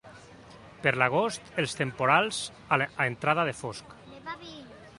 Per 0.85 0.93
l'agost, 1.01 1.51
els 1.63 1.77
temporals 1.81 2.39
a 2.79 2.89
entrada 3.05 3.47
de 3.51 3.55
fosc. 3.61 3.95